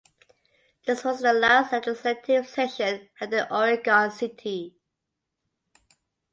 [0.87, 4.73] This was the last legislative session held in Oregon City.